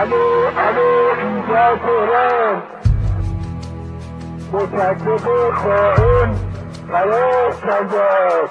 الو 0.00 0.24
الو 0.56 0.88
اینجا 1.20 1.76
تهران 1.76 2.62
متکب 4.52 5.26
خائن 5.54 6.34
قرار 6.88 7.54
نجات 7.64 8.50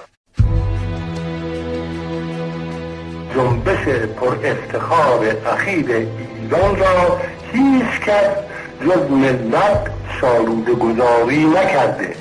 جنبش 3.36 3.88
پر 4.20 4.36
افتخار 4.44 5.20
اخیر 5.54 5.86
ایران 5.92 6.76
را 6.76 7.20
هیچ 7.54 8.00
کس 8.06 8.36
جز 8.82 9.12
ملت 9.12 9.92
سالوده 10.22 10.74
گذاری 10.74 11.46
نکرده. 11.46 12.16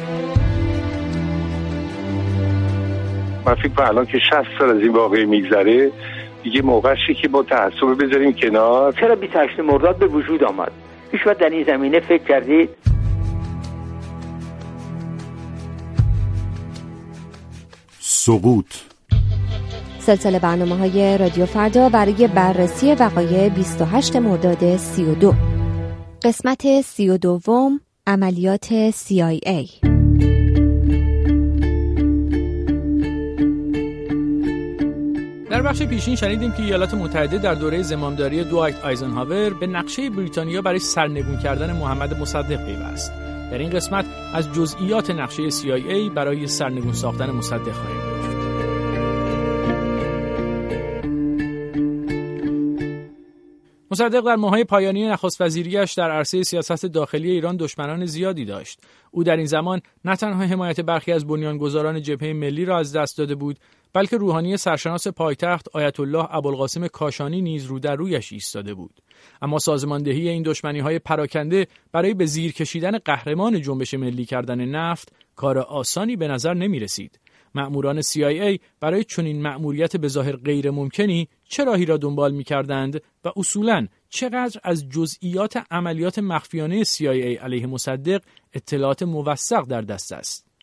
من 3.46 3.54
فکر 3.54 3.82
الان 3.82 4.06
که 4.06 4.18
60 4.18 4.44
سال 4.58 4.70
از 4.70 4.82
این 4.82 4.92
واقعی 4.92 5.24
میگذره 5.24 5.92
دیگه 6.44 6.62
موقعشی 6.62 7.14
که 7.14 7.28
با 7.28 7.42
تعصب 7.42 8.04
بذاریم 8.04 8.32
کنار. 8.32 8.92
چرا 8.92 9.14
28 9.14 9.60
مرداد 9.60 9.98
به 9.98 10.06
وجود 10.06 10.44
آمد؟ 10.44 10.72
هیچ 11.12 11.22
در 11.24 11.50
این 11.50 11.64
زمینه 11.64 12.00
فکر 12.00 12.24
کردید 12.24 12.68
سقوط. 18.00 18.66
سلسله 19.98 20.38
برنامه 20.38 20.76
های 20.76 21.18
رادیو 21.18 21.46
فردا 21.46 21.88
برای 21.88 22.28
بررسی 22.34 22.94
وقایع 22.94 23.48
28 23.48 24.16
مرداد 24.16 24.76
32 24.76 25.34
قسمت 26.22 26.80
32 26.80 27.70
عملیات 28.06 28.90
CIA 28.90 29.93
بخش 35.74 35.82
پیشین 35.82 36.16
شنیدیم 36.16 36.52
که 36.52 36.62
ایالات 36.62 36.94
متحده 36.94 37.38
در 37.38 37.54
دوره 37.54 37.82
زمامداری 37.82 38.44
دوایت 38.44 38.84
آیزنهاور 38.84 39.54
به 39.54 39.66
نقشه 39.66 40.10
بریتانیا 40.10 40.62
برای 40.62 40.78
سرنگون 40.78 41.38
کردن 41.38 41.76
محمد 41.76 42.20
مصدق 42.20 42.66
پیوست. 42.66 43.12
در 43.50 43.58
این 43.58 43.70
قسمت 43.70 44.06
از 44.34 44.52
جزئیات 44.52 45.10
نقشه 45.10 45.50
CIA 45.50 46.10
برای 46.14 46.46
سرنگون 46.46 46.92
ساختن 46.92 47.30
مصدق 47.30 47.72
خواهیم 47.72 48.00
گفت. 48.00 48.34
مصدق 53.90 54.20
در 54.20 54.36
ماهای 54.36 54.64
پایانی 54.64 55.06
نخست 55.06 55.40
وزیریش 55.40 55.92
در 55.92 56.10
عرصه 56.10 56.42
سیاست 56.42 56.86
داخلی 56.86 57.30
ایران 57.30 57.56
دشمنان 57.56 58.06
زیادی 58.06 58.44
داشت. 58.44 58.80
او 59.10 59.24
در 59.24 59.36
این 59.36 59.46
زمان 59.46 59.80
نه 60.04 60.16
تنها 60.16 60.42
حمایت 60.42 60.80
برخی 60.80 61.12
از 61.12 61.26
بنیانگذاران 61.26 62.02
جبهه 62.02 62.32
ملی 62.32 62.64
را 62.64 62.78
از 62.78 62.96
دست 62.96 63.18
داده 63.18 63.34
بود، 63.34 63.58
بلکه 63.94 64.16
روحانی 64.16 64.56
سرشناس 64.56 65.08
پایتخت 65.08 65.68
آیت 65.72 66.00
الله 66.00 66.34
ابوالقاسم 66.34 66.88
کاشانی 66.88 67.42
نیز 67.42 67.66
رو 67.66 67.78
در 67.78 67.96
رویش 67.96 68.32
ایستاده 68.32 68.74
بود. 68.74 69.00
اما 69.42 69.58
سازماندهی 69.58 70.28
این 70.28 70.42
دشمنی 70.42 70.80
های 70.80 70.98
پراکنده 70.98 71.66
برای 71.92 72.14
به 72.14 72.26
زیر 72.26 72.52
کشیدن 72.52 72.98
قهرمان 72.98 73.60
جنبش 73.60 73.94
ملی 73.94 74.24
کردن 74.24 74.64
نفت 74.64 75.12
کار 75.36 75.58
آسانی 75.58 76.16
به 76.16 76.28
نظر 76.28 76.54
نمی 76.54 76.80
رسید 76.80 77.20
مأموران 77.54 78.02
CIA 78.02 78.58
برای 78.80 79.04
چنین 79.04 79.42
مأموریت 79.42 79.96
به 79.96 80.08
ظاهر 80.08 80.36
غیر 80.36 80.70
ممکنی 80.70 81.28
چه 81.48 81.64
راهی 81.64 81.86
را 81.86 81.96
دنبال 81.96 82.34
می 82.34 82.44
کردند 82.44 83.02
و 83.24 83.32
اصولا 83.36 83.86
چقدر 84.08 84.60
از 84.64 84.88
جزئیات 84.88 85.56
عملیات 85.70 86.18
مخفیانه 86.18 86.84
CIA 86.84 87.42
علیه 87.42 87.66
مصدق 87.66 88.22
اطلاعات 88.52 89.02
موثق 89.02 89.62
در 89.62 89.80
دست 89.80 90.12
است؟ 90.12 90.53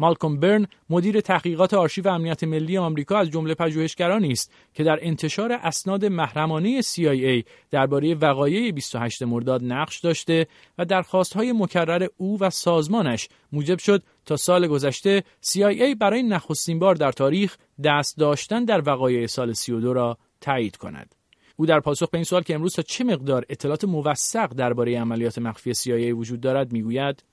مالکوم 0.00 0.40
برن 0.40 0.66
مدیر 0.90 1.20
تحقیقات 1.20 1.74
آرشیو 1.74 2.08
امنیت 2.08 2.44
ملی 2.44 2.78
آمریکا 2.78 3.18
از 3.18 3.30
جمله 3.30 3.54
پژوهشگرانی 3.54 4.32
است 4.32 4.52
که 4.74 4.84
در 4.84 4.98
انتشار 5.02 5.52
اسناد 5.52 6.04
محرمانه 6.04 6.82
CIA 6.82 7.44
درباره 7.70 8.14
وقایع 8.14 8.72
28 8.72 9.22
مرداد 9.22 9.64
نقش 9.64 10.00
داشته 10.00 10.46
و 10.78 10.84
درخواست‌های 10.84 11.52
مکرر 11.52 12.06
او 12.16 12.38
و 12.40 12.50
سازمانش 12.50 13.28
موجب 13.52 13.78
شد 13.78 14.02
تا 14.26 14.36
سال 14.36 14.66
گذشته 14.66 15.24
CIA 15.46 15.96
برای 16.00 16.22
نخستین 16.22 16.78
بار 16.78 16.94
در 16.94 17.12
تاریخ 17.12 17.56
دست 17.84 18.18
داشتن 18.18 18.64
در 18.64 18.82
وقایع 18.86 19.26
سال 19.26 19.52
32 19.52 19.92
را 19.92 20.18
تایید 20.40 20.76
کند. 20.76 21.14
او 21.56 21.66
در 21.66 21.80
پاسخ 21.80 22.10
به 22.10 22.18
این 22.18 22.24
سوال 22.24 22.42
که 22.42 22.54
امروز 22.54 22.74
تا 22.74 22.82
چه 22.82 23.04
مقدار 23.04 23.44
اطلاعات 23.48 23.84
موثق 23.84 24.46
درباره 24.46 25.00
عملیات 25.00 25.38
مخفی 25.38 25.74
CIA 25.74 26.14
وجود 26.14 26.40
دارد 26.40 26.72
می‌گوید 26.72 27.24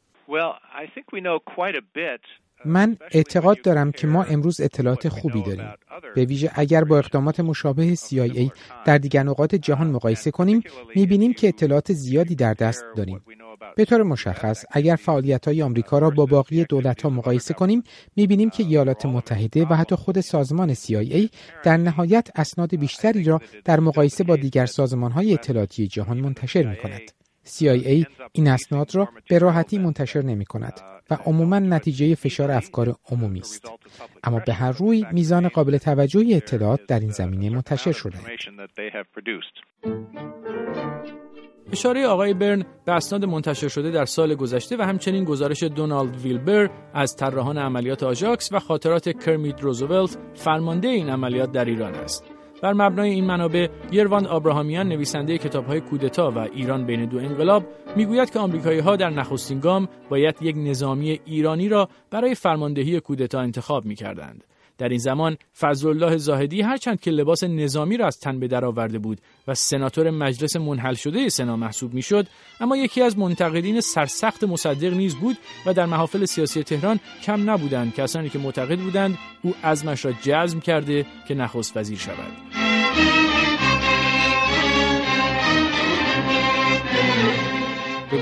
من 2.66 2.98
اعتقاد 3.12 3.62
دارم 3.62 3.92
که 3.92 4.08
ما 4.08 4.24
امروز 4.24 4.62
اطلاعات 4.62 5.10
خوبی 5.10 5.42
داریم. 5.42 5.70
به 6.16 6.26
ویژه 6.26 6.52
اگر 6.54 6.84
با 6.84 6.98
اقدامات 6.98 7.40
مشابه 7.40 7.96
CIA 7.96 8.50
در 8.86 8.98
دیگر 8.98 9.24
نقاط 9.24 9.56
جهان 9.56 9.88
مقایسه 9.88 10.32
کنیم، 10.32 10.62
می‌بینیم 10.96 11.34
که 11.34 11.48
اطلاعات 11.48 11.94
زیادی 11.94 12.36
در 12.36 12.54
دست 12.54 12.86
داریم. 12.96 13.22
به 13.76 13.86
طور 13.86 14.04
مشخص 14.04 14.66
اگر 14.72 14.96
فعالیت 14.96 15.48
های 15.48 15.62
آمریکا 15.62 16.00
را 16.00 16.10
با 16.10 16.26
باقی 16.26 16.64
دولت 16.64 17.02
ها 17.02 17.10
مقایسه 17.10 17.54
کنیم 17.54 17.84
می‌بینیم 18.16 18.50
که 18.50 18.64
ایالات 18.64 19.06
متحده 19.06 19.66
و 19.66 19.74
حتی 19.74 19.96
خود 19.96 20.22
سازمان 20.22 20.74
CIA 20.74 21.30
در 21.64 21.78
نهایت 21.78 22.30
اسناد 22.36 22.76
بیشتری 22.76 23.24
را 23.24 23.42
در 23.66 23.80
مقایسه 23.80 24.24
با 24.24 24.36
دیگر 24.36 24.66
سازمان 24.66 25.12
های 25.12 25.34
اطلاعاتی 25.34 25.88
جهان 25.88 26.20
منتشر 26.20 26.70
می 26.70 26.76
کند. 26.76 27.17
CIA 27.48 28.06
این 28.32 28.48
اسناد 28.48 28.96
را 28.96 29.10
به 29.30 29.40
راحتی 29.40 29.78
منتشر 29.78 30.22
نمی 30.22 30.46
کند 30.46 30.82
و 31.10 31.18
عموما 31.26 31.60
نتیجه 31.60 32.16
فشار 32.16 32.52
افکار 32.52 32.96
عمومی 33.12 33.40
است. 33.40 33.66
اما 34.24 34.40
به 34.40 34.54
هر 34.54 34.72
روی 34.72 35.06
میزان 35.12 35.48
قابل 35.48 35.78
توجهی 35.78 36.36
اطلاعات 36.36 36.80
در 36.88 37.00
این 37.00 37.12
زمینه 37.12 37.50
منتشر 37.50 37.92
شده. 37.92 38.18
اشاره 41.72 42.08
آقای 42.08 42.34
برن 42.34 42.66
به 42.86 42.92
اسناد 42.92 43.26
منتشر 43.26 43.68
شده 43.68 43.92
در 43.92 44.06
سال 44.06 44.36
گذشته 44.36 44.78
و 44.78 44.82
همچنین 44.82 45.24
گزارش 45.24 45.64
دونالد 45.64 46.16
ویلبر 46.16 46.70
از 46.94 47.16
طراحان 47.16 47.58
عملیات 47.58 48.04
آژاکس 48.04 48.52
و 48.52 48.60
خاطرات 48.60 49.26
کرمیت 49.26 49.62
روزولت 49.62 50.18
فرمانده 50.34 50.88
این 50.88 51.10
عملیات 51.10 51.52
در 51.52 51.66
ایران 51.66 51.96
است. 51.96 52.37
بر 52.62 52.74
مبنای 52.74 53.10
این 53.10 53.26
منابع 53.26 53.68
یرواند 53.92 54.28
آبراهامیان 54.28 54.88
نویسنده 54.88 55.38
کتابهای 55.38 55.82
کودتا 55.82 56.32
و 56.32 56.38
ایران 56.40 56.86
بین 56.86 57.06
دو 57.06 57.18
انقلاب 57.18 57.64
می‌گوید 57.96 58.30
که 58.30 58.40
آمریکایی 58.40 58.80
ها 58.80 58.96
در 58.96 59.10
نخستین 59.10 59.60
گام 59.60 59.88
باید 60.10 60.36
یک 60.42 60.56
نظامی 60.58 61.20
ایرانی 61.26 61.70
را 61.70 61.90
برای 62.12 62.36
فرماندهی 62.36 63.00
کودتا 63.00 63.40
انتخاب 63.40 63.86
می 63.86 63.96
کردند. 63.96 64.44
در 64.78 64.90
این 64.90 65.00
زمان 65.00 65.38
فضلالله 65.60 66.18
زاهدی 66.18 66.62
هرچند 66.62 67.00
که 67.00 67.12
لباس 67.12 67.44
نظامی 67.44 67.98
را 67.98 68.08
از 68.08 68.20
تن 68.20 68.40
به 68.40 68.48
درآورده 68.48 69.00
بود 69.00 69.22
و 69.48 69.54
سناتور 69.54 70.10
مجلس 70.10 70.56
منحل 70.56 70.94
شده 70.94 71.30
سنا 71.30 71.56
محسوب 71.56 71.94
می‌شد 71.94 72.28
اما 72.60 72.78
یکی 72.78 73.02
از 73.02 73.18
منتقدین 73.18 73.82
سرسخت 73.82 74.44
مصدق 74.44 74.94
نیز 74.94 75.16
بود 75.16 75.38
و 75.66 75.74
در 75.74 75.86
محافل 75.86 76.26
سیاسی 76.26 76.64
تهران 76.64 77.00
کم 77.24 77.50
نبودند. 77.50 77.94
کسانی 77.94 78.30
که 78.30 78.40
معتقد 78.40 78.80
بودند 78.80 79.18
او 79.42 79.54
عزمش 79.64 80.06
را 80.06 80.12
جزم 80.12 80.60
کرده 80.60 81.06
که 81.28 81.36
نخست 81.36 81.78
وزیر 81.78 81.98
شود. 81.98 83.27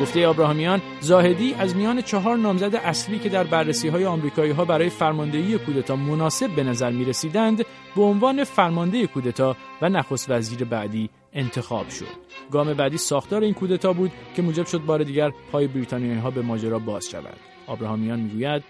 گفته 0.05 0.27
ابراهامیان 0.27 0.81
زاهدی 0.99 1.53
از 1.53 1.75
میان 1.75 2.01
چهار 2.01 2.37
نامزد 2.37 2.75
اصلی 2.75 3.19
که 3.19 3.29
در 3.29 3.43
بررسی 3.43 3.87
های 3.87 4.05
آمریکایی 4.05 4.51
ها 4.51 4.65
برای 4.65 4.89
فرماندهی 4.89 5.57
کودتا 5.57 5.95
مناسب 5.95 6.55
به 6.55 6.63
نظر 6.63 6.91
می 6.91 7.05
رسیدند 7.05 7.65
به 7.95 8.01
عنوان 8.01 8.43
فرمانده 8.43 9.07
کودتا 9.07 9.55
و 9.81 9.89
نخست 9.89 10.31
وزیر 10.31 10.63
بعدی 10.63 11.09
انتخاب 11.33 11.89
شد. 11.89 12.05
گام 12.51 12.73
بعدی 12.73 12.97
ساختار 12.97 13.41
این 13.41 13.53
کودتا 13.53 13.93
بود 13.93 14.11
که 14.35 14.41
موجب 14.41 14.65
شد 14.65 14.79
بار 14.79 15.03
دیگر 15.03 15.31
پای 15.51 15.67
بریتانیایی 15.67 16.19
ها 16.19 16.31
به 16.31 16.41
ماجرا 16.41 16.79
باز 16.79 17.09
شود. 17.09 17.39
ابراهامیان 17.67 18.19
می‌گوید 18.19 18.63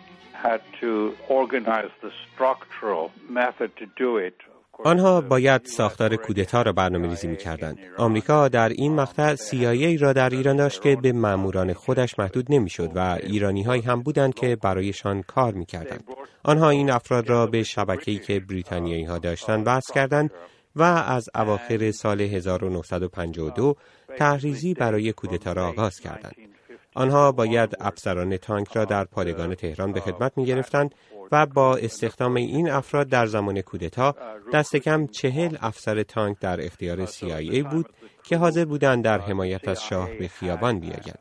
آنها 4.84 5.22
باید 5.22 5.66
ساختار 5.66 6.16
کودتا 6.16 6.62
را 6.62 6.72
برنامه 6.72 7.08
ریزی 7.08 7.28
می 7.28 7.38
کردند. 7.38 7.78
آمریکا 7.98 8.48
در 8.48 8.70
این 8.70 8.96
مقطع 8.96 9.36
CIA 9.36 10.02
را 10.02 10.14
در 10.14 10.30
ایران 10.30 10.56
داشت 10.56 10.82
که 10.82 10.96
به 10.96 11.12
ماموران 11.12 11.74
خودش 11.74 12.20
محدود 12.20 12.46
نمی 12.50 12.70
شد 12.70 12.92
و 12.96 13.00
ایرانی 13.24 13.64
هایی 13.64 13.82
هم 13.82 14.02
بودند 14.02 14.34
که 14.34 14.56
برایشان 14.56 15.22
کار 15.22 15.54
می 15.54 15.66
کردند. 15.66 16.04
آنها 16.44 16.70
این 16.70 16.90
افراد 16.90 17.30
را 17.30 17.48
به 17.48 17.64
شبکه‌ای 17.64 18.20
که 18.20 18.40
بریتانیایی 18.40 19.04
ها 19.04 19.18
داشتند 19.18 19.64
بحث 19.64 19.92
کردند 19.92 20.32
و 20.76 20.84
از 20.84 21.30
اواخر 21.36 21.92
سال 21.92 22.22
1952 22.22 23.76
تحریزی 24.18 24.74
برای 24.74 25.14
کودتا 25.14 25.54
را 25.54 25.68
آغاز 25.68 26.00
کردند. 26.00 26.55
آنها 26.96 27.32
باید 27.32 27.76
افسران 27.80 28.38
تانک 28.38 28.68
را 28.78 28.86
در 28.86 29.06
پادگان 29.06 29.56
تهران 29.56 29.92
به 29.92 30.00
خدمت 30.00 30.38
می 30.38 30.46
گرفتند 30.46 30.96
و 31.32 31.46
با 31.46 31.78
استخدام 31.78 32.36
این 32.36 32.70
افراد 32.70 33.08
در 33.10 33.26
زمان 33.26 33.62
کودتا 33.62 34.16
دست 34.54 34.76
کم 34.76 35.08
چهل 35.08 35.58
افسر 35.62 36.04
تانک 36.04 36.40
در 36.40 36.66
اختیار 36.66 37.06
CIA 37.06 37.64
بود 37.72 37.90
که 38.24 38.38
حاضر 38.38 38.66
بودند 38.66 39.04
در 39.04 39.20
حمایت 39.20 39.68
از 39.68 39.84
شاه 39.84 40.10
به 40.20 40.28
خیابان 40.28 40.80
بیایند. 40.80 41.20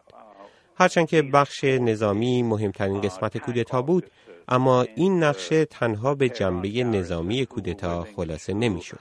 هرچند 0.78 1.08
که 1.08 1.22
بخش 1.22 1.64
نظامی 1.64 2.42
مهمترین 2.42 3.00
قسمت 3.00 3.38
کودتا 3.38 3.82
بود 3.82 4.10
اما 4.48 4.82
این 4.96 5.22
نقشه 5.22 5.64
تنها 5.64 6.14
به 6.14 6.28
جنبه 6.28 6.68
نظامی 6.68 7.46
کودتا 7.46 8.06
خلاصه 8.16 8.54
نمی‌شد. 8.54 8.98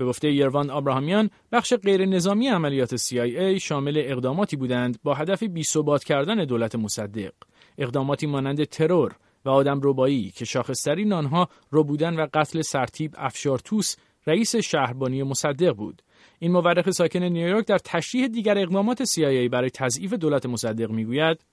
به 0.00 0.06
گفته 0.06 0.32
یروان 0.32 0.70
آبراهامیان 0.70 1.30
بخش 1.52 1.74
غیر 1.74 2.06
نظامی 2.06 2.48
عملیات 2.48 2.96
CIA 2.96 3.58
شامل 3.60 4.02
اقداماتی 4.04 4.56
بودند 4.56 4.98
با 5.02 5.14
هدف 5.14 5.42
بی‌ثبات 5.42 6.04
کردن 6.04 6.44
دولت 6.44 6.74
مصدق. 6.74 7.32
اقداماتی 7.78 8.26
مانند 8.26 8.64
ترور 8.64 9.12
و 9.44 9.50
آدم 9.50 9.80
ربایی 9.84 10.30
که 10.30 10.44
شاخصترین 10.44 11.12
آنها 11.12 11.48
بودن 11.70 12.20
و 12.20 12.26
قتل 12.34 12.60
سرتیب 12.60 13.14
افشارتوس 13.18 13.96
رئیس 14.26 14.56
شهربانی 14.56 15.22
مصدق 15.22 15.72
بود. 15.72 16.02
این 16.38 16.52
مورخ 16.52 16.90
ساکن 16.90 17.22
نیویورک 17.22 17.66
در 17.66 17.78
تشریح 17.78 18.26
دیگر 18.26 18.58
اقدامات 18.58 19.04
CIA 19.04 19.48
برای 19.50 19.70
تضعیف 19.70 20.12
دولت 20.12 20.46
مصدق 20.46 20.90
می‌گوید 20.90 21.44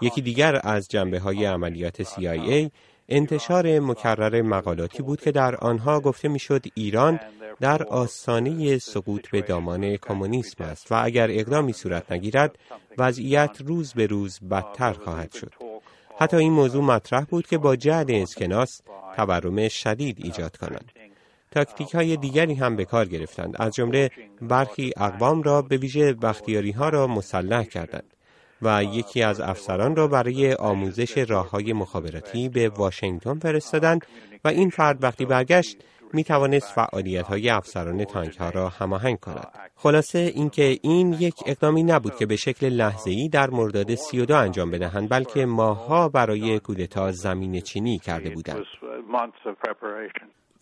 یکی 0.00 0.22
دیگر 0.22 0.60
از 0.64 0.88
جنبه 0.88 1.18
های 1.18 1.44
عملیات 1.44 2.02
CIA 2.02 2.70
انتشار 3.08 3.80
مکرر 3.80 4.42
مقالاتی 4.42 5.02
بود 5.02 5.20
که 5.20 5.32
در 5.32 5.56
آنها 5.56 6.00
گفته 6.00 6.28
می‌شد 6.28 6.64
ایران 6.74 7.20
در 7.60 7.82
آستانه 7.82 8.78
سقوط 8.78 9.28
به 9.30 9.40
دامان 9.40 9.96
کمونیسم 9.96 10.64
است 10.64 10.92
و 10.92 11.00
اگر 11.04 11.28
اقدامی 11.30 11.72
صورت 11.72 12.12
نگیرد 12.12 12.58
وضعیت 12.98 13.56
روز 13.66 13.92
به 13.92 14.06
روز 14.06 14.40
بدتر 14.50 14.92
خواهد 14.92 15.32
شد. 15.32 15.52
حتی 16.18 16.36
این 16.36 16.52
موضوع 16.52 16.84
مطرح 16.84 17.24
بود 17.24 17.46
که 17.46 17.58
با 17.58 17.76
جهد 17.76 18.10
اسکناس 18.10 18.80
تورم 19.16 19.68
شدید 19.68 20.16
ایجاد 20.18 20.56
کنند. 20.56 20.92
تاکتیک 21.50 21.94
های 21.94 22.16
دیگری 22.16 22.54
هم 22.54 22.76
به 22.76 22.84
کار 22.84 23.04
گرفتند. 23.04 23.56
از 23.58 23.74
جمله 23.74 24.10
برخی 24.42 24.92
اقوام 24.96 25.42
را 25.42 25.62
به 25.62 25.76
ویژه 25.76 26.12
بختیاری 26.12 26.70
ها 26.70 26.88
را 26.88 27.06
مسلح 27.06 27.64
کردند. 27.64 28.13
و 28.64 28.84
یکی 28.84 29.22
از 29.22 29.40
افسران 29.40 29.96
را 29.96 30.08
برای 30.08 30.54
آموزش 30.54 31.18
راه 31.18 31.50
های 31.50 31.72
مخابراتی 31.72 32.48
به 32.48 32.68
واشنگتن 32.68 33.38
فرستادند 33.38 34.06
و 34.44 34.48
این 34.48 34.70
فرد 34.70 35.02
وقتی 35.02 35.24
برگشت 35.24 35.76
می 36.12 36.24
توانست 36.24 36.72
فعالیت 36.72 37.26
های 37.26 37.48
افسران 37.50 38.04
تانک 38.04 38.36
ها 38.36 38.50
را 38.50 38.68
هماهنگ 38.68 39.20
کند. 39.20 39.48
خلاصه 39.76 40.18
اینکه 40.18 40.78
این 40.82 41.12
یک 41.12 41.34
اقدامی 41.46 41.82
نبود 41.82 42.16
که 42.16 42.26
به 42.26 42.36
شکل 42.36 42.68
لحظه 42.68 43.10
ای 43.10 43.28
در 43.28 43.50
مرداد 43.50 43.94
32 43.94 44.34
انجام 44.34 44.70
بدهند 44.70 45.10
بلکه 45.10 45.46
ماها 45.46 46.08
برای 46.08 46.58
کودتا 46.58 47.12
زمین 47.12 47.60
چینی 47.60 47.98
کرده 47.98 48.30
بودند. 48.30 48.64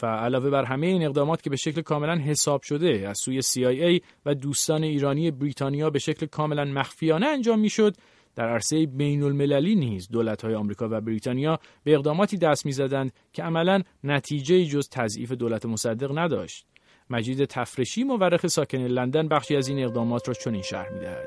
و 0.03 0.07
علاوه 0.07 0.51
بر 0.51 0.65
همه 0.65 0.87
این 0.87 1.05
اقدامات 1.05 1.43
که 1.43 1.51
به 1.51 1.57
شکل 1.57 1.81
کاملا 1.81 2.15
حساب 2.15 2.63
شده 2.63 3.09
از 3.09 3.19
سوی 3.19 3.43
CIA 3.43 4.03
و 4.27 4.35
دوستان 4.35 4.83
ایرانی 4.83 5.31
بریتانیا 5.31 5.91
به 5.91 5.99
شکل 5.99 6.27
کاملا 6.27 6.65
مخفیانه 6.65 7.27
انجام 7.27 7.61
می‌شد 7.61 7.95
در 8.37 8.49
عرصه 8.49 8.87
بین 8.87 9.23
المللی 9.23 9.75
نیز 9.75 10.09
دولت 10.11 10.45
های 10.45 10.55
آمریکا 10.55 10.89
و 10.91 11.01
بریتانیا 11.01 11.59
به 11.85 11.95
اقداماتی 11.95 12.39
دست 12.39 12.67
می‌زدند 12.67 13.13
که 13.33 13.43
عملا 13.43 13.81
نتیجه 14.05 14.65
جز 14.65 14.89
تضعیف 14.89 15.33
دولت 15.33 15.67
مصدق 15.67 16.19
نداشت. 16.19 16.67
مجید 17.11 17.45
تفرشی 17.45 18.05
مورخ 18.05 18.47
ساکن 18.47 18.79
لندن 18.79 19.29
بخشی 19.29 19.57
از 19.57 19.69
این 19.69 19.85
اقدامات 19.85 20.29
را 20.29 20.35
چنین 20.35 20.63
شرح 20.63 20.93
می‌دهد. 20.93 21.27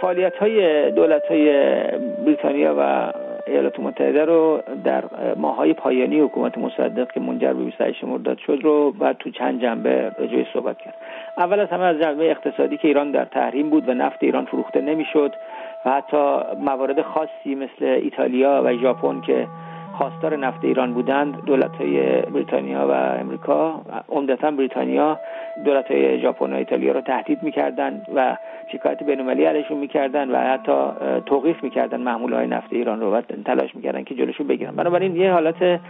فعالیت 0.00 0.32
های 0.40 0.90
دولت 0.92 1.22
های 1.28 1.50
بریتانیا 2.26 2.74
و 2.78 3.12
ایالات 3.46 3.80
متحده 3.80 4.24
رو 4.24 4.62
در 4.84 5.04
ماهای 5.36 5.72
پایانی 5.72 6.20
حکومت 6.20 6.58
مصدق 6.58 7.12
که 7.12 7.20
منجر 7.20 7.52
به 7.52 7.64
28 7.64 8.04
مرداد 8.04 8.38
شد 8.38 8.58
رو 8.62 8.92
بعد 8.92 9.16
تو 9.18 9.30
چند 9.30 9.62
جنبه 9.62 10.12
راجعش 10.18 10.46
صحبت 10.52 10.78
کرد. 10.78 10.94
اول 11.38 11.60
از 11.60 11.68
همه 11.68 11.84
از 11.84 11.98
جنبه 11.98 12.30
اقتصادی 12.30 12.76
که 12.76 12.88
ایران 12.88 13.10
در 13.10 13.24
تحریم 13.24 13.70
بود 13.70 13.88
و 13.88 13.94
نفت 13.94 14.22
ایران 14.22 14.44
فروخته 14.44 14.80
نمی‌شد 14.80 15.32
و 15.86 15.90
حتی 15.90 16.36
موارد 16.60 17.02
خاصی 17.02 17.54
مثل 17.54 17.84
ایتالیا 17.84 18.62
و 18.64 18.76
ژاپن 18.76 19.20
که 19.20 19.46
خواستار 20.00 20.36
نفت 20.36 20.64
ایران 20.64 20.92
بودند 20.92 21.44
دولت 21.44 21.76
های 21.76 22.22
بریتانیا 22.22 22.88
و 22.88 22.92
امریکا. 23.20 23.80
عمدتا 24.08 24.50
بریتانیا 24.50 25.18
دولت 25.64 25.90
های 25.90 26.20
ژاپن 26.20 26.52
و 26.52 26.56
ایتالیا 26.56 26.92
رو 26.92 27.00
تهدید 27.00 27.42
می‌کردند 27.42 28.06
و 28.14 28.36
شکایت 28.72 29.02
بینالمللی 29.02 29.44
علیشون 29.44 29.78
می‌کردن 29.78 30.30
و 30.30 30.36
حتی 30.36 30.72
توقیف 31.26 31.64
می‌کردن 31.64 32.00
محمول 32.00 32.32
های 32.32 32.46
نفت 32.46 32.72
ایران 32.72 33.00
رو 33.00 33.10
و 33.10 33.20
تلاش 33.44 33.74
می‌کردن 33.74 34.04
که 34.04 34.14
جلوشون 34.14 34.46
بگیرن. 34.46 34.76
بنابراین 34.76 35.16
یه 35.16 35.32
حالت 35.32 35.80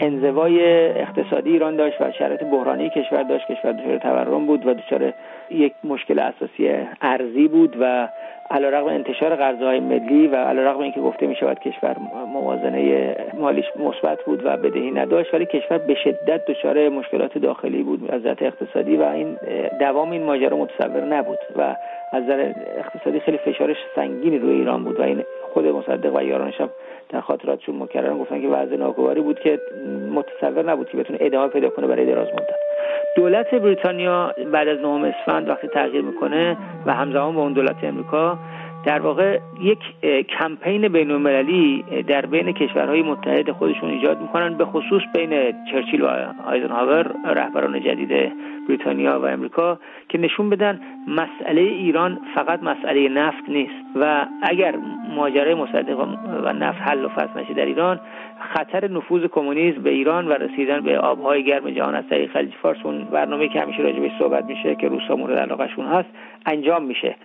انزوای 0.00 0.86
اقتصادی 1.00 1.50
ایران 1.50 1.76
داشت 1.76 2.00
و 2.00 2.12
شرایط 2.18 2.44
بحرانی 2.44 2.90
کشور 2.90 3.22
داشت. 3.22 3.46
کشور 3.46 3.72
دچار 3.72 3.98
تورم 3.98 4.46
بود 4.46 4.66
و 4.66 4.74
دچار 4.74 5.12
یک 5.50 5.72
مشکل 5.84 6.18
اساسی 6.18 6.86
ارزی 7.00 7.48
بود 7.48 7.76
و 7.80 8.08
علیرغم 8.50 8.86
انتشار 8.86 9.36
قرضهای 9.36 9.80
ملی 9.80 10.26
و 10.26 10.36
علیرغم 10.36 10.80
اینکه 10.80 11.00
گفته 11.00 11.26
می 11.26 11.36
شود 11.36 11.58
کشور 11.58 11.96
موازنه 12.32 13.14
مالیش 13.34 13.64
مثبت 13.76 14.24
بود 14.24 14.40
و 14.44 14.56
بدهی 14.56 14.90
نداشت 14.90 15.34
ولی 15.34 15.46
کشور 15.46 15.78
به 15.78 15.94
شدت 15.94 16.44
دچار 16.44 16.88
مشکلات 16.88 17.38
داخلی 17.38 17.82
بود 17.82 18.10
از 18.10 18.20
نظر 18.20 18.36
اقتصادی 18.40 18.96
و 18.96 19.02
این 19.02 19.36
دوام 19.80 20.10
این 20.10 20.22
ماجرا 20.22 20.56
متصور 20.56 21.04
نبود 21.04 21.38
و 21.56 21.76
از 22.12 22.22
نظر 22.22 22.52
اقتصادی 22.78 23.20
خیلی 23.20 23.38
فشارش 23.38 23.76
سنگینی 23.94 24.38
روی 24.38 24.54
ایران 24.54 24.84
بود 24.84 25.00
و 25.00 25.02
این 25.02 25.24
خود 25.54 25.66
مصدق 25.66 26.16
و 26.16 26.22
یارانش 26.22 26.60
هم 26.60 26.70
در 27.12 27.20
خاطراتشون 27.20 27.76
مکررن 27.76 28.18
گفتن 28.18 28.40
که 28.40 28.48
وضع 28.48 28.76
ناگواری 28.76 29.20
بود 29.20 29.40
که 29.40 29.60
متصور 30.14 30.70
نبود 30.70 30.88
که 30.88 30.96
بتونه 30.96 31.18
ادامه 31.22 31.48
پیدا 31.48 31.70
کنه 31.70 31.86
برای 31.86 32.06
دراز 32.06 32.28
مدت. 32.28 32.54
دولت 33.16 33.54
بریتانیا 33.54 34.34
بعد 34.52 34.68
از 34.68 34.78
نهم 34.78 35.04
اسفند 35.04 35.48
وقتی 35.48 35.68
تغییر 35.68 36.02
می‌کنه 36.02 36.56
و 36.86 36.94
همزمان 36.94 37.34
با 37.34 37.42
اون 37.42 37.52
دولت 37.52 37.84
امریکا 37.84 38.38
در 38.84 39.00
واقع 39.00 39.38
یک 39.60 39.78
کمپین 40.38 40.88
بین 40.88 41.10
المللی 41.10 41.84
در 42.08 42.26
بین 42.26 42.52
کشورهای 42.52 43.02
متحد 43.02 43.50
خودشون 43.50 43.90
ایجاد 43.90 44.20
می‌کنن 44.20 44.54
به 44.54 44.64
خصوص 44.64 45.02
بین 45.14 45.52
چرچیل 45.70 46.02
و 46.02 46.06
آیزنهاور 46.46 47.14
رهبران 47.24 47.80
جدید 47.80 48.32
بریتانیا 48.68 49.20
و 49.20 49.26
امریکا 49.26 49.78
که 50.08 50.18
نشون 50.18 50.50
بدن 50.50 50.80
مسئله 51.08 51.60
ایران 51.60 52.20
فقط 52.34 52.62
مسئله 52.62 53.08
نفت 53.08 53.48
نیست. 53.48 53.80
و 53.96 54.26
اگر 54.42 54.74
ماجرای 55.16 55.54
مصدق 55.54 55.98
و 56.44 56.52
نفت 56.52 56.80
حل 56.80 57.04
و 57.04 57.08
فصل 57.08 57.40
نشه 57.40 57.54
در 57.54 57.64
ایران 57.64 58.00
خطر 58.54 58.90
نفوذ 58.90 59.24
کمونیسم 59.24 59.82
به 59.82 59.90
ایران 59.90 60.28
و 60.28 60.32
رسیدن 60.32 60.80
به 60.80 60.98
آبهای 60.98 61.44
گرم 61.44 61.70
جهان 61.70 61.94
از 61.94 62.04
طریق 62.10 62.32
خلیج 62.32 62.54
فارس 62.62 62.78
اون 62.84 63.04
برنامه 63.04 63.48
که 63.48 63.60
همیشه 63.60 63.82
راجع 63.82 64.18
صحبت 64.18 64.44
میشه 64.44 64.74
که 64.74 64.88
روسا 64.88 65.16
مورد 65.16 65.38
علاقهشون 65.38 65.86
هست 65.86 66.08
انجام 66.46 66.84
میشه. 66.84 67.16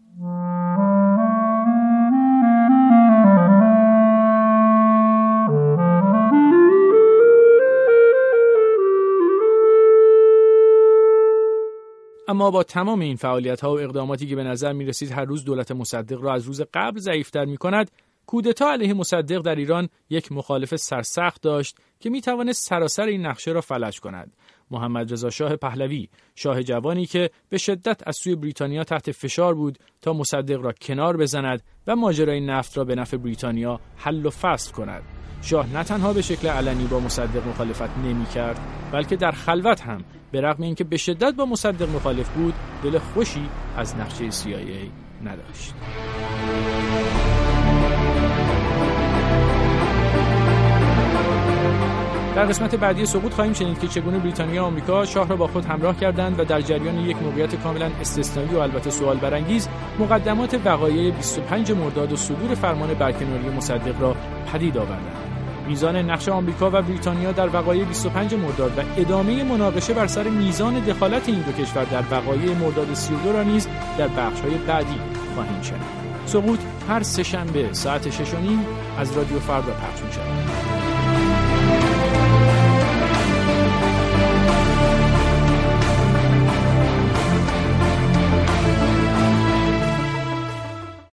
اما 12.28 12.52
با 12.52 12.64
تمام 12.64 13.00
این 13.00 13.16
فعالیت 13.16 13.62
ها 13.62 13.76
و 13.76 13.80
اقداماتی 13.80 14.28
که 14.28 14.36
به 14.36 14.44
نظر 14.44 14.74
می 14.74 14.86
رسید 14.86 15.12
هر 15.12 15.26
روز 15.26 15.46
دولت 15.46 15.72
مصدق 15.72 16.22
را 16.22 16.34
از 16.34 16.44
روز 16.44 16.62
قبل 16.74 17.00
ضعیفتر 17.00 17.46
می 17.46 17.58
کند 17.58 17.92
کودتا 18.26 18.72
علیه 18.72 18.94
مصدق 18.94 19.42
در 19.42 19.56
ایران 19.56 19.90
یک 20.10 20.32
مخالف 20.32 20.76
سرسخت 20.76 21.42
داشت 21.42 21.78
که 22.00 22.10
می 22.10 22.22
توانست 22.22 22.68
سراسر 22.70 23.04
این 23.04 23.26
نقشه 23.26 23.52
را 23.52 23.62
فلج 23.62 24.00
کند. 24.00 24.34
محمد 24.72 25.14
رضا 25.14 25.30
شاه 25.30 25.56
پهلوی 25.56 26.10
شاه 26.36 26.64
جوانی 26.64 27.06
که 27.06 27.30
به 27.50 27.58
شدت 27.58 28.08
از 28.08 28.16
سوی 28.16 28.36
بریتانیا 28.36 28.84
تحت 28.84 29.12
فشار 29.12 29.56
بود 29.56 29.80
تا 30.02 30.14
مصدق 30.14 30.62
را 30.62 30.72
کنار 30.82 31.18
بزند 31.18 31.64
و 31.88 31.96
ماجرای 31.96 32.40
نفت 32.42 32.78
را 32.78 32.84
به 32.84 32.96
نفع 32.96 33.18
بریتانیا 33.18 33.80
حل 33.96 34.26
و 34.26 34.30
فصل 34.30 34.72
کند. 34.72 35.04
شاه 35.42 35.74
نه 35.74 35.84
تنها 35.84 36.14
به 36.14 36.22
شکل 36.22 36.48
علنی 36.48 36.88
با 36.88 37.00
مصدق 37.00 37.48
مخالفت 37.48 37.98
نمی 37.98 38.26
کرد 38.26 38.60
بلکه 38.92 39.16
در 39.16 39.32
خلوت 39.32 39.82
هم 39.82 40.04
به 40.36 40.42
رغم 40.42 40.64
اینکه 40.64 40.84
به 40.84 40.98
شدت 40.98 41.34
با 41.34 41.46
مصدق 41.46 41.90
مخالف 41.90 42.30
بود 42.30 42.54
دل 42.84 43.00
خوشی 43.00 43.50
از 43.78 43.96
نقشه 43.96 44.32
CIA 44.32 44.90
نداشت 45.26 45.74
در 52.36 52.46
قسمت 52.46 52.76
بعدی 52.76 53.06
سقوط 53.06 53.34
خواهیم 53.34 53.54
شنید 53.54 53.80
که 53.80 53.88
چگونه 53.88 54.20
بریتانیا 54.20 54.64
و 54.64 54.66
آمریکا 54.66 55.06
شاه 55.06 55.28
را 55.28 55.36
با 55.36 55.48
خود 55.48 55.66
همراه 55.66 56.00
کردند 56.00 56.40
و 56.40 56.44
در 56.44 56.62
جریان 56.62 57.00
یک 57.00 57.18
موقعیت 57.18 57.56
کاملا 57.56 57.92
استثنایی 58.02 58.50
و 58.50 58.58
البته 58.58 58.90
سوال 58.90 59.18
برانگیز 59.18 59.70
مقدمات 60.00 60.60
وقایع 60.66 61.12
25 61.12 61.72
مرداد 61.72 62.12
و 62.12 62.16
صدور 62.16 62.56
فرمان 62.56 62.94
برکناری 62.94 63.50
مصدق 63.50 64.02
را 64.02 64.16
پدید 64.54 64.78
آوردند. 64.78 65.25
میزان 65.68 65.96
نقش 65.96 66.30
آمریکا 66.30 66.70
و 66.74 66.82
بریتانیا 66.82 67.32
در 67.32 67.50
وقایع 67.50 67.86
25 67.86 68.34
مرداد 68.34 68.78
و 68.78 68.82
ادامه 68.98 69.44
مناقشه 69.44 69.94
بر 69.94 70.08
سر 70.08 70.24
میزان 70.24 70.80
دخالت 70.80 71.30
این 71.30 71.42
دو 71.42 71.52
کشور 71.52 71.84
در 71.84 72.04
وقایع 72.12 72.54
مرداد 72.54 72.94
32 72.94 73.34
را 73.34 73.44
نیز 73.44 73.68
در 73.98 74.08
بخش‌های 74.08 74.56
بعدی 74.56 75.00
خواهیم 75.34 75.62
شنید. 75.62 76.06
سقوط 76.26 76.60
هر 76.90 77.04
سهشنبه 77.04 77.70
ساعت 77.72 78.10
6 78.10 78.34
از 79.00 79.18
رادیو 79.18 79.40
فردا 79.40 79.72
پخش 79.72 80.02
می‌شود. 80.02 80.85